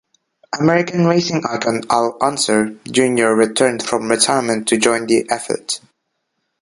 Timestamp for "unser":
2.21-2.69